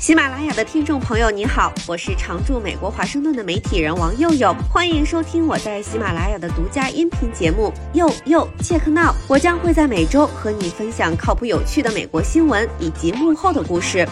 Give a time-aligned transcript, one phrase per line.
[0.00, 9.10] 喜马拉雅的听众朋友，你好，我是常驻美国华盛顿的媒体人王佑佑，欢迎收听我在喜马拉雅的独家音频节目《佑佑 Check Now》。
[9.28, 14.08] 我将会在每周和你分享靠谱有趣的美国新闻以及幕后的故事。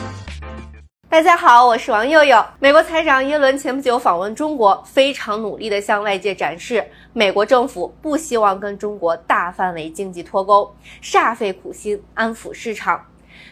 [1.09, 2.45] 大家好，我是王佑佑。
[2.61, 10.71] 美国财长耶伦前不久访问中国，非常努力地向外界展示美国政府不希望跟中国大范围经济脱钩，
[11.03, 13.03] 煞费苦心安抚市场。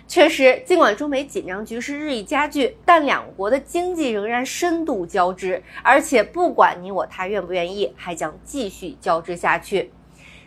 [0.09, 9.91] 确实，尽管中美紧张局势日益加剧，但两国的经济仍然深度交织，而且不管你我他愿不愿意，还将继续交织下去。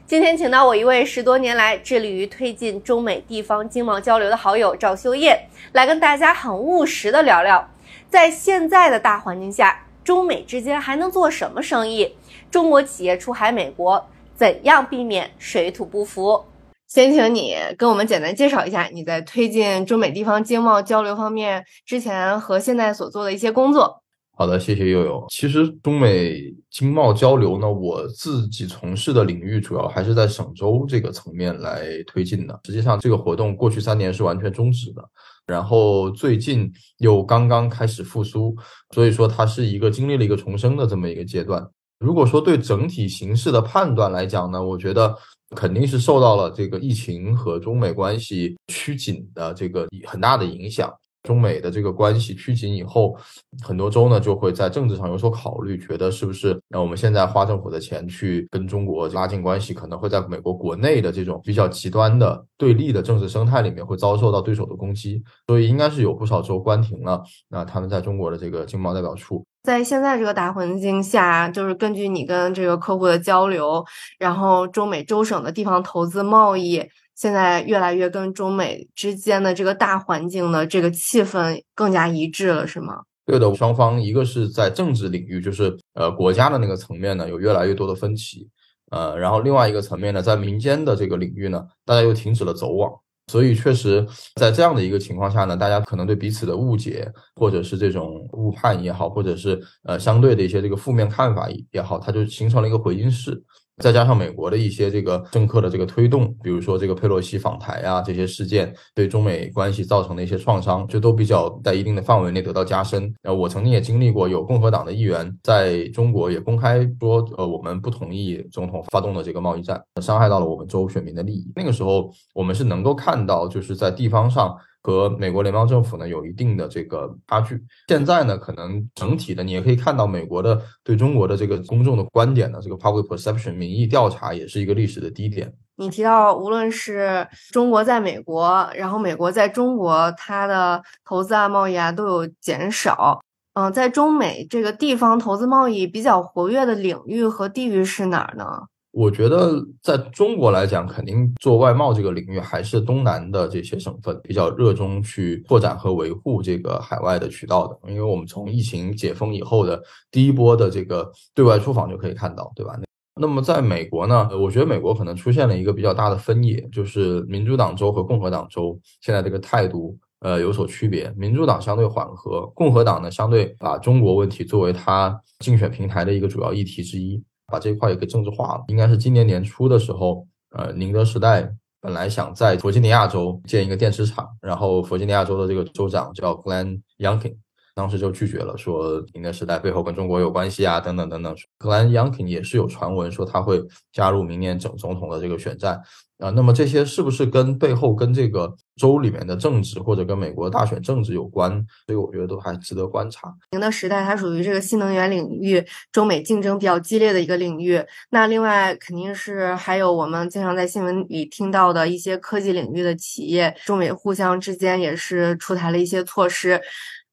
[0.06, 5.40] 今天请到我一位十多年来致力于推进中美地方经贸交流的好友赵修燕，
[5.74, 7.70] 来跟大家很务实的聊聊，
[8.10, 12.16] 在现在的大环境下，中美之间还能做什么生意？
[12.50, 14.04] 中国企业出海美国，
[14.36, 16.44] 怎样避免水土不服？
[16.90, 24.02] 先请你跟我们简单介绍一下你在推进中美地方经贸交流方面之前和现在所做的一些工作。
[24.36, 25.24] 好的，谢谢悠悠。
[25.30, 32.60] 其实中美经贸交流呢，我自己从事的领域主要还是在省州这个层面来推进的。
[32.64, 35.04] 实际上，这个活动过去三年是完全终止的，
[35.46, 38.56] 然后最近又刚刚开始复苏，
[38.96, 41.70] 所以说它是一个经历了一个重生的这么一个阶段。
[42.00, 45.16] 如果说对整体形势的判断来讲呢，我觉得。
[45.56, 50.94] 肯定是受到了这个疫情和中美关系趋紧的这个很大的影响。
[51.24, 53.14] 中美的这个关系趋紧以后，
[53.62, 67.22] 很多州呢就会在政治上有所考虑，觉得是不是那我们现在花政府的钱去跟中国拉近关系，可能会在美国国内的这种比较极端的对立的政治生态里面会遭受到对手的攻击，所以应该是有不少州关停了。
[67.50, 69.46] 那他们在中国的这个经贸代表处。
[69.62, 73.84] 在现在这个大环境下，就是根据你跟这个客户的交流，
[74.18, 76.82] 然后中美洲省的地方投资贸易，
[77.16, 83.02] 现在越来越跟中美之间的这个大环境的这个气氛更加一致了，是吗？
[83.26, 88.48] 对的，双方一个是在政治领域，就是呃国家的那个层面呢，有越来越多的分歧，
[88.92, 92.92] 呃，然后另外一个层面呢，在民间的这个领域呢，大家又停止了走网。
[93.30, 94.04] 所以，确实，
[94.38, 103.40] 在这样的一个情况下呢，大家可能对彼此的误解，或者是这种误判也好，或者是呃相对的一些这个负面看法也好，它就形成了一个回音室。
[103.80, 113.14] 再加上美国的一些这个政客的这个推动，比如说这个佩洛西访台啊，这些事件对中美关系造成的一些创伤，就都比较在一定的范围内得到加深。
[113.24, 121.52] 呃，我曾经也经历过，有共和党的议员在中国也公开说，呃，我们不同意总统发动的这个贸易战，伤害到了我们州选民的利益。
[121.56, 124.56] 那个时候，我们是能够看到，就是在地方上。
[124.82, 127.62] 和美国联邦政府呢有一定的这个差距。
[127.88, 135.54] 现在呢，可能整体的你也可以看到，美国的对中国的这个公众的观点呢，这个 public perception 民意调查也是一个历史的低点。
[135.76, 143.22] 你提到，无论是中国在美国，然后美国在中国，它的投资啊、贸易啊都有减少。
[143.54, 148.64] 嗯，在中美这个地方投资贸易比较活跃的领域和地域是哪儿呢？
[148.92, 157.78] 我觉得在中国来讲，肯定做外贸这个领域还是东南的这些省份比较热衷去拓展和维护这个海外的渠道的。
[157.88, 159.80] 因为我们从疫情解封以后的
[160.10, 162.74] 第一波的这个对外出访就可以看到，对吧？
[163.22, 171.14] 那么在美国呢，我觉得美国可能出现了一个比较大的分野，就是民主党州和共和党州现在这个态度呃有所区别。
[171.16, 177.22] 民主党相对缓和，共和党呢相对把中国问题作为他竞选平台的一个主要议题之一。
[177.52, 181.52] 把这一块也给政治化了，应该是今年年初的时候，呃，宁德时代
[181.82, 187.36] 本来想在弗吉尼亚州建一个电池厂，然后弗吉尼亚州的这个州长叫 Glenn Youngkin，
[187.74, 191.36] 当时就拒绝了，说宁德时代背后跟中国有关系啊，等等等等。
[191.60, 195.82] Glen Youngkin 也是有传闻说他会加入明年总总统的这个选战。
[196.20, 201.50] 啊，那么这些是不是跟背后跟这个州里面的政治或者跟美国大选政治有关？
[201.88, 203.34] 所以我觉得都还值得观察。
[203.52, 207.82] 宁的时代它属于这个新能源领域，中美竞争比较激烈的一个领域。
[208.10, 216.62] 那另外肯定是还有我们经常在新闻里听到的一些科技领域的企业，中美互相之间也是出台了一些措施。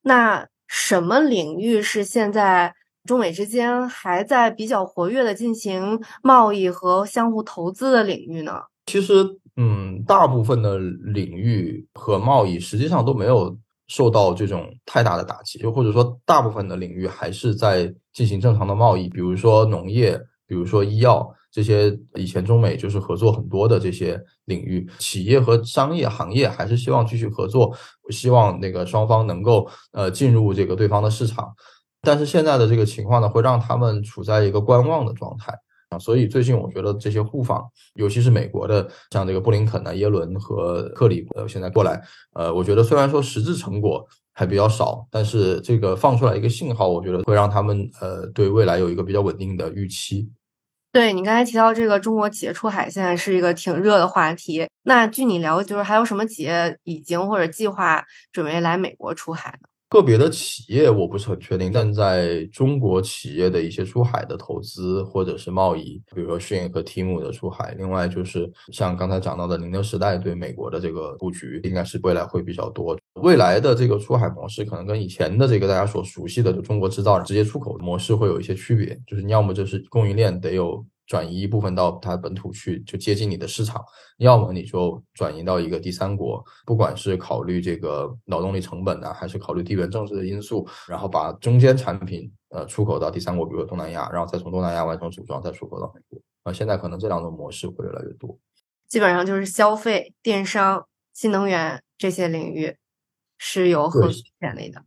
[0.02, 8.62] 那什么领域是现在中美之间还在比较活跃的进行贸易和相互投资的领域呢？
[8.86, 9.24] 其实，
[9.56, 13.56] 嗯，大部分的领域和贸易实际上都没有
[13.88, 19.08] 受到这种太大的打击，就或者说，大部分的领域还是在进行正常的贸易。
[19.08, 20.16] 比如说农业，
[20.46, 27.74] 比如说医药这些，以前中美就是合作很多的这些领域，企业和商业行业还是希望继续合作，
[28.10, 31.52] 希望那个双方能够呃进入这个对方的市场。
[32.02, 35.52] 但是现在的这个情况呢，会让他们处在一个观望的状态。
[35.90, 42.02] 啊，所以最近我觉得这些互访，尤其是美国的，像这个布林肯啊、耶伦和克里，呃，现在过来，
[42.34, 50.28] 呃，我觉得虽然说实质成果还比较少，但是这个放出来一个信号，我觉得会让他们呃对未来有一个比较稳定的预期。
[50.92, 54.66] 对你刚才提到这个中国企业出海，现在是一个挺热的话题。
[54.84, 59.68] 那据你了解，就是还有什么企业已经或者计划准备来美国出海呢？
[59.88, 72.98] 个别的企业我不是很确定，但在中国企业的一些出海的投资或者是贸易，比如说迅和 Team 的出海，另外就是像刚才讲到的宁德时代对美国的这个布局，应该是未来会比较多。
[73.22, 80.84] 未来的这个出海模式可能跟以前的这个大家所熟悉的就中国制造直接出口模式会有一些区别，就是你要么就是供应链得有。
[81.06, 83.80] 转移一部分到它本土去，就接近你的市场；
[84.18, 96.20] 要么你就转移到一个第三国，不管是考虑这个劳动力成本呢，还是考虑地缘政治的因素，然后把中间产品呃出口到第三国，比如东南亚，然后再从东南亚完成组装，再出口到美国。
[96.42, 98.36] 啊，现在可能这两种模式会越来越多。
[98.88, 102.76] 基本上就是消费、电商、新能源这些领域
[103.38, 104.10] 是有很
[104.40, 104.82] 潜力的。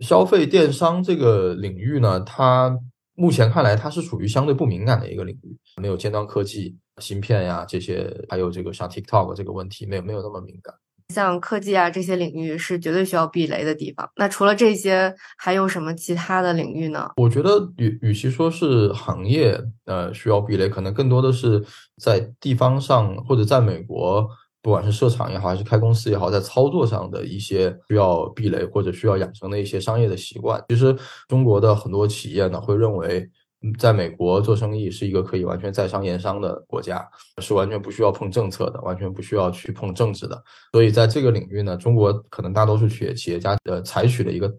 [0.00, 2.78] 消费电商这个领域呢，它。
[3.18, 10.72] 目前看来，它是属于相对不敏感的一个领域，没有尖端科技、芯片呀这些，还有这个像 TikTok 这个问题，没有没有那么敏感。
[11.12, 14.08] 像科技啊这些领域是绝对需要避雷的地方。
[14.16, 17.10] 那除了这些，还有什么其他的领域呢？
[17.16, 21.64] 我觉得与与其说是行业呃需要避雷，可能更多的是
[22.00, 24.28] 在地方上或者在美国。
[24.62, 30.96] 不管是设厂也好，还是开公司也好，在操作上的一些需要避雷或者需要养成的一些商业的习惯，其实
[31.28, 33.30] 中国的很多企业呢会认为，
[33.78, 37.08] 在美国做生意是一个可以完全在商言商的国家，
[37.40, 40.42] 是完全不需要碰政策的，完全不需要去碰政治的。
[40.72, 44.52] 所以在这个领域呢，中国可能大多数企业企业家呃采取的一个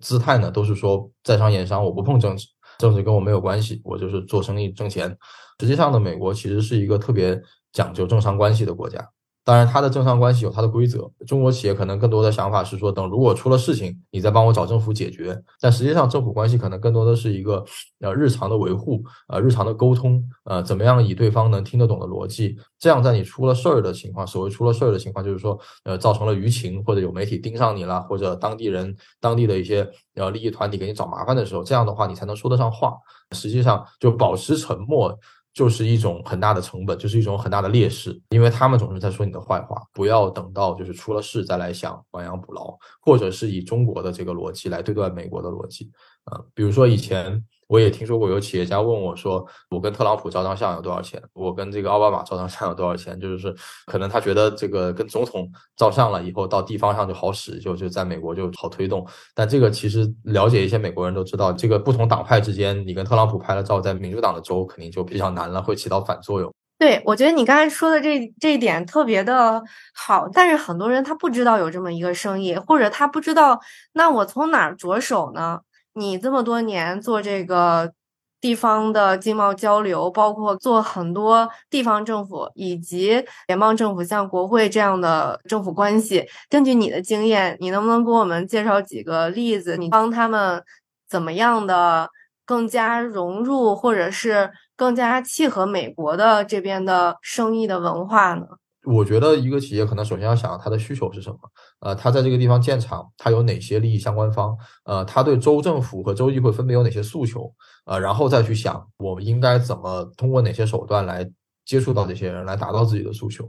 [0.00, 2.46] 姿态呢，都是说在商言商，我不碰政治，
[2.78, 5.16] 政治跟我没有关系，我就是做生意挣钱。
[5.60, 7.40] 实际上呢，美国其实是一个特别
[7.72, 9.06] 讲究政商关系的国家。
[9.46, 11.08] 当然，它的政商关系有它的规则。
[11.24, 15.40] 中国企业可能更多的想法是说，等如果出了事情，你再帮我找政府解决。
[15.60, 17.64] 但实际上，政府关系可能更多的是一个
[18.00, 32.94] 呃日常的维护，呃日常的沟通，呃怎么样以对方能听得懂的逻辑，这样在你出了事儿的情况，所谓出了事儿的情况，就是说呃造成了舆情或者有媒体盯上你了，或者当地人当地的一些呃利益团体给你找麻烦的时候，这样的话你才能说得上话。
[33.32, 35.16] 实际上，就保持沉默。
[35.56, 39.82] 就是一种很大的成本，就是一种很大的劣势，因为他们总是在说你的坏话。
[39.94, 45.90] 不要等到就是出了事再来想亡羊补牢，或者是以中国的这个逻辑来对断美国的逻辑。
[46.24, 47.42] 啊，比如说以前。
[47.68, 51.20] 我也听说过有企业家问我说：“我跟特朗普照张相有多少钱？
[51.32, 53.54] 我跟这个奥巴马照张相有多少钱？”就是
[53.86, 59.04] 可能他觉得这个跟总统照相了以后到地方上就好使，就就在美国就好推动。
[59.34, 66.52] 但这个其实了解一些美国人都知道，这个不同党派之间，你跟特朗普拍了照，在民主党的州肯定就比较难了，会起到反作用。
[66.78, 69.62] 对，我觉得你刚才说的这这一点特别的
[69.94, 73.58] 好，但是很多人他不知道有这么一个生意，或者他不知道，
[73.94, 75.60] 那我从哪儿着手呢？
[75.96, 77.90] 你这么多年做这个
[78.38, 89.78] 地方的经贸交流，包括做很多地方政府以及联邦政府，像国会这样的政府关系，根据你的经验，你能不能给我们介绍几个例子？
[89.78, 90.62] 你帮他们
[91.08, 92.10] 怎么样的
[92.44, 98.46] 更加融入，或者是更加契合美国的这边的生意的文化呢？
[98.86, 101.38] 我觉得一个企业可能首先要想它的需求是什么，
[101.80, 107.52] 呃，它在这个地方建厂，它有哪些利益相关方，呃，它对州政府和州议会分别有哪些诉求，
[107.84, 111.28] 呃，然后再去想我们应该怎么通过哪些手段来
[111.64, 113.46] 接触到这些人，来达到自己的诉求，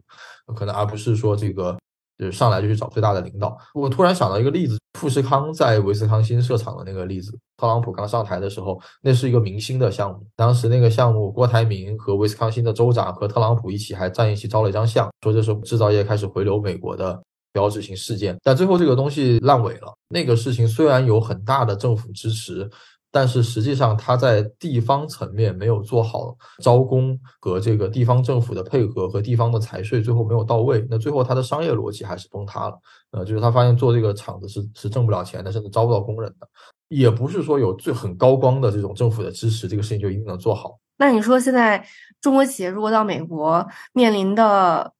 [0.55, 1.77] 可能而不是说这个。
[2.17, 3.57] 就是上来就去找最大的领导。
[3.73, 7.31] 我突然想到一个例子，富士康在威斯康星设厂的那个例子。
[7.57, 10.25] 特朗普刚上台的时候，那是一个明星的项目。
[10.35, 17.19] 当时那个项目，郭台铭和威斯康星的州长和特朗普一起还站一起照了一张相，说这是制造业开始回流美国的
[17.53, 18.37] 标志性事件。
[18.43, 19.93] 但最后这个东西烂尾了。
[20.09, 22.69] 那个事情虽然有很大的政府支持。
[23.11, 30.85] 但是实际上，他在地方层面没有做好招工和这个地方政府的配合和地方的财税，最后没有到位。
[30.89, 32.77] 那最后他的商业逻辑还是崩塌了。
[33.11, 36.47] 呃，就是他发现做这个厂子是是挣不了钱的，甚至招不到工人的。
[36.89, 40.77] 也不是说有最很高光的这种政府的支持，这个事情就一定能做好。
[40.97, 41.85] 那你说现在
[42.21, 44.93] 中国企业如果到美国面临的？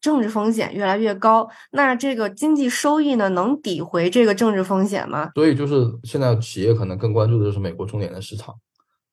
[0.00, 5.30] 政治风险越来越高，那这个经济收益呢，能抵回这个政治风险吗？
[5.34, 8.54] 所以就是现在企业可能更关注的就是美国重点的市场，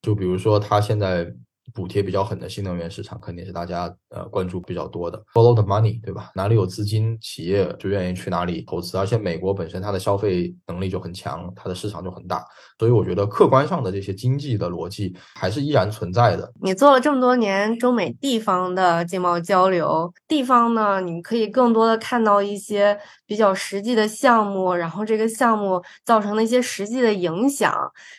[0.02, 1.34] 就比如说它现在
[1.78, 5.22] 补贴比较狠的新能源市场，肯定是大家呃关注比较多的。
[5.32, 6.32] Follow the money，对吧？
[6.34, 8.98] 哪里有资金，企业就愿意去哪里投资。
[8.98, 12.44] 而且美国本身它的消费能力就很强，它的市场就很大，
[12.80, 16.52] 所以我觉得客观上的这些经济的逻辑还是依然存在的。
[16.60, 27.72] 你做了这么多年中美地方的经贸交流，地方呢，你可以更多的看到一些比较实际的项目，然后这个项目造成的一些实际的影响。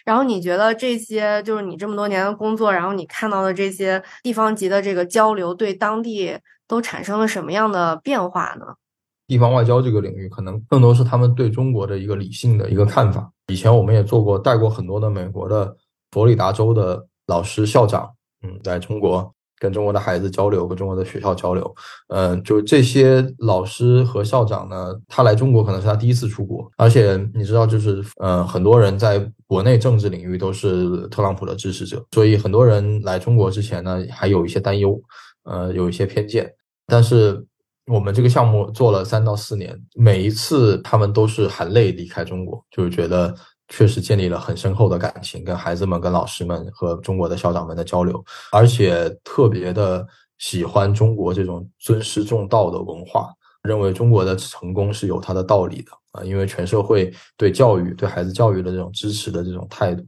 [0.05, 8.75] 然后你觉得这些就是你这么多年的工作，然后你看到的这些地方级的这个交流，对当地都产生了什么样的变化呢？
[9.27, 13.31] 地方外交这个领域，可能更多是他们对中国的一个理性的一个看法。
[13.47, 15.67] 以前我们也做过带过很多的美国的
[16.11, 21.75] 佛罗里达州的老师校长，嗯，在中国跟中国的孩子交流，跟中国的学校交流，
[22.07, 34.99] 嗯，就这些老师和校长呢，他来中国可能是他第一次出国，而且你知道，就是嗯，很多人在国内政治领域都是特朗普的支持者，所以很多人来中国之前呢，还有一些担忧，
[35.43, 36.51] 呃，有一些偏见，
[36.87, 37.45] 但是。
[37.91, 43.33] 我们这个项目做了三到四年，每一次他们都是含泪离开中国，就是觉得
[43.69, 50.05] 确实建立了很深厚的感情，跟孩子们、跟老师们和中国的校长们的交流，而且特别的
[50.39, 53.33] 喜欢中国这种尊师重道的文化，
[53.63, 60.03] 认为中国的成功是有它的道理的啊，因为全社会对教育、对孩子教育的这种支持的这种态度，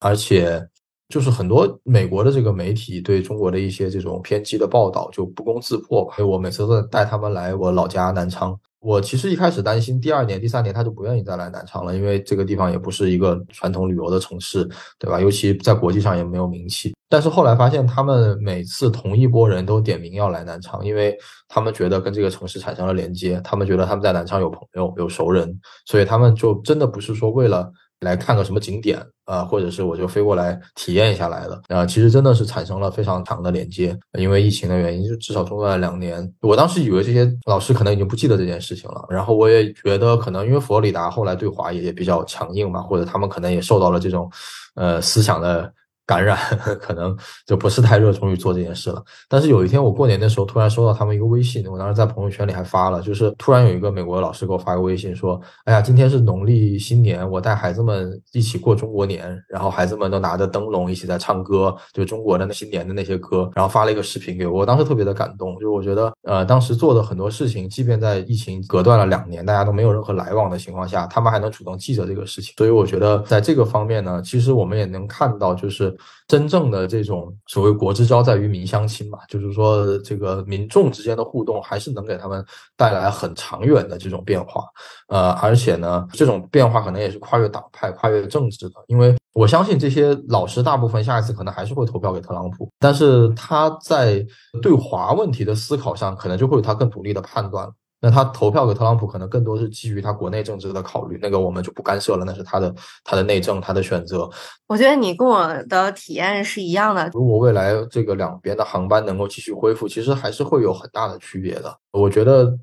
[0.00, 0.68] 而且。
[1.10, 6.16] 就是很多美国的这个媒体对中国的一些这种偏激的报道就不攻自破吧。
[6.24, 15.18] 我每次都带他们来我老家南昌，我其实一开始担心第二年、第三年他就不愿意再来南昌了，因为这个地方也不是一个传统旅游的城市，对吧？
[15.18, 16.94] 尤其在国际上也没有名气。
[17.08, 21.16] 但是后来发现，他们每次同一波人都点名要来南昌，因为
[21.48, 27.72] 他们觉得跟这个城市产生了连接，他们觉得他们在南昌有朋友、有熟人，所以他们就真的不是说为了。
[28.04, 33.98] 来看个什么景点啊，或者是我就飞过来体验一下来了啊，其实真的是产生了非常强的连接。
[34.18, 36.32] 因为疫情的原因，就至少中断了两年。
[36.42, 44.30] 我当时以为这些老师可能已经不记得这件事情了，然后我也觉得可能因为佛罗里达后来对华也比较强硬嘛，或者他们可能也受到了这种
[44.76, 45.72] 呃思想的。
[46.06, 46.36] 感染
[46.80, 49.02] 可能就不是太热衷于做这件事了。
[49.28, 64.60] 但是有一天我过年的时候突然收到他们一个微信，我当时在朋友圈里还发了，就是突然有一个美国的老师给我发个微信说：“哎呀，今天是农历新年，我带孩子们一起过中国年，然后孩子们都拿着灯笼一起在唱歌，就中国的那新年的那些歌，然后发了一个视频给我。
[64.60, 72.54] 我当时特别的感动，就是我觉得呃当时做的很多事情，即便在疫情隔断了两年，大家都没有任何来往的情况下，他们还能主动记着这个事情。
[72.56, 75.93] 所以我觉得在这个方面呢，其实我们也能看到就是。
[76.26, 82.44] 真正的这种所谓国之交在于民相亲嘛，就是说这个民众之间的互动还是能给他们
[82.76, 84.64] 带来很长远的这种变化，
[85.08, 94.24] 呃，而且呢，这种变化可能也是跨越党派、跨越政治的，因为我相信这些老师大部分下一次可能还是会投票给特朗普，但是他在
[94.62, 97.68] 对华问题的思考上，可能就会有他更独立的判断。
[98.04, 104.28] 那他投票给特朗普，可能更多是基于他国内政治的考虑，那个我们就不干涉了，那是他的他的内政，他的选择。
[104.66, 107.08] 我觉得你跟我的体验是一样的。
[107.14, 111.74] 如果未来这个两边的航班能够继续恢复，其实还是会有很大的区别的。
[111.92, 112.54] 我觉得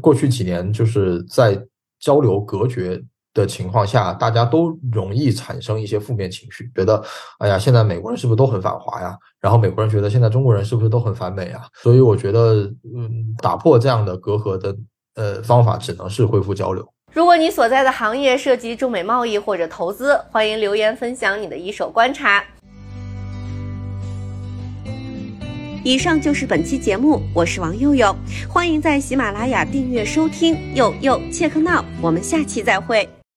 [0.00, 1.64] 过去几年就是在
[2.00, 3.00] 交流隔绝。
[3.32, 7.02] 的情况下，大家都容易产生一些负面情绪，觉得，
[7.38, 9.16] 哎呀，现在美国人是不是都很反华呀？
[9.40, 11.62] 然后美国人觉得现在中国人是不是都很反美啊？
[11.82, 14.76] 所以我觉得，嗯，打破这样的隔阂的，
[15.14, 16.86] 呃，方法只能是恢复交流。
[17.12, 22.44] 如果你所在的行业涉及中美贸易或者投资，欢迎留言分享你的一手观察。
[25.82, 28.14] 以上就是本期节目，我是王佑佑，
[28.48, 33.08] 欢迎在喜马拉雅订阅收听，佑佑切克闹，我们下期再会。